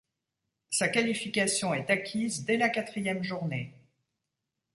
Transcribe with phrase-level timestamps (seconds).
[0.71, 3.71] Sa qualification est acquise dès la quatrième journée.